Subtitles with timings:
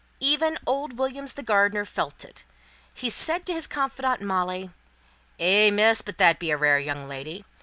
[0.19, 2.43] Even old Williams, the gardener, felt it;
[2.91, 4.71] he said to his confidante, Molly
[5.39, 7.45] "Eh, miss, but that be a rare young lady!